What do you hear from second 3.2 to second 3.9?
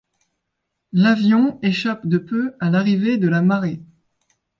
la marée.